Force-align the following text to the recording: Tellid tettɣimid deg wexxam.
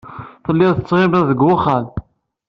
Tellid 0.43 0.71
tettɣimid 0.75 1.23
deg 1.29 1.39
wexxam. 1.47 1.85